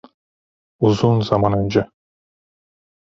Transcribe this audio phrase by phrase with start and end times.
[0.79, 1.89] Uzun zaman önce.